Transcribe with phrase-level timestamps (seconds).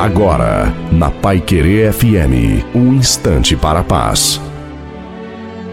[0.00, 4.40] Agora, na Pai Querer FM, um instante para a paz.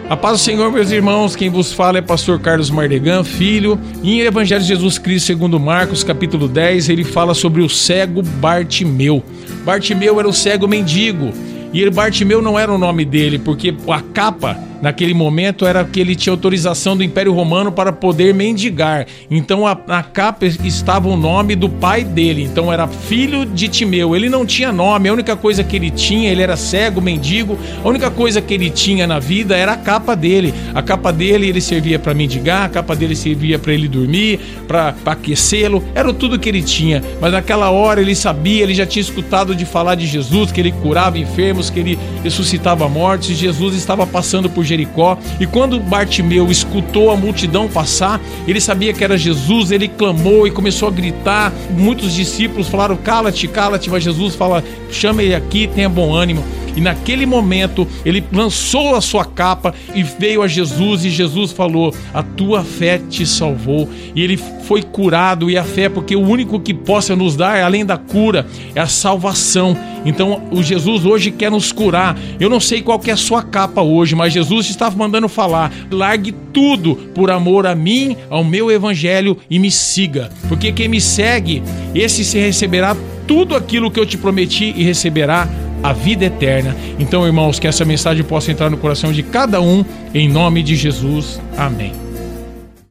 [0.10, 3.80] A paz do Senhor, meus irmãos, quem vos fala é pastor Carlos Mardegan, filho.
[4.04, 9.24] Em Evangelho de Jesus Cristo, segundo Marcos, capítulo 10, ele fala sobre o cego Bartimeu.
[9.64, 11.32] Bartimeu era o cego mendigo.
[11.72, 16.16] E Bartimeu não era o nome dele, porque a capa naquele momento era que ele
[16.16, 19.06] tinha autorização do Império Romano para poder mendigar.
[19.30, 22.44] Então a, na capa estava o nome do pai dele.
[22.44, 24.16] Então era filho de Timeu.
[24.16, 27.58] Ele não tinha nome, a única coisa que ele tinha, ele era cego, mendigo.
[27.84, 30.54] A única coisa que ele tinha na vida era a capa dele.
[30.74, 34.96] A capa dele ele servia para mendigar, a capa dele servia para ele dormir, para
[35.06, 35.84] aquecê-lo.
[35.96, 37.04] Era tudo que ele tinha.
[37.20, 40.72] Mas naquela hora ele sabia, ele já tinha escutado de falar de Jesus, que ele
[40.72, 43.30] curava enfermos, que ele ressuscitava mortos.
[43.30, 45.18] E Jesus estava passando por Jericó.
[45.40, 50.52] E quando Bartimeu escutou a multidão passar, ele sabia que era Jesus, ele clamou e
[50.52, 51.54] começou a gritar.
[51.72, 56.44] Muitos discípulos falaram: Cala-te, cala-te, mas Jesus fala: Chama ele aqui, tenha bom ânimo.
[56.78, 61.92] E naquele momento ele lançou a sua capa e veio a Jesus e Jesus falou:
[62.14, 63.90] "A tua fé te salvou".
[64.14, 64.38] E ele
[64.68, 68.46] foi curado e a fé, porque o único que possa nos dar além da cura
[68.76, 69.76] é a salvação.
[70.06, 72.18] Então, o Jesus hoje quer nos curar.
[72.40, 76.34] Eu não sei qual é a sua capa hoje, mas Jesus está mandando falar: largue
[76.52, 80.30] tudo por amor a mim, ao meu evangelho e me siga.
[80.48, 81.62] Porque quem me segue,
[81.94, 82.96] esse se receberá
[83.28, 85.48] tudo aquilo que eu te prometi e receberá
[85.84, 86.76] a vida eterna.
[86.98, 90.76] Então, irmãos, que essa mensagem possa entrar no coração de cada um, em nome de
[90.76, 91.40] Jesus.
[91.58, 92.07] Amém.